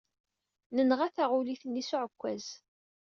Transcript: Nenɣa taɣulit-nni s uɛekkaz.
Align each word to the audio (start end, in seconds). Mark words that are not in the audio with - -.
Nenɣa 0.75 1.07
taɣulit-nni 1.15 1.83
s 1.83 1.91
uɛekkaz. 1.97 2.45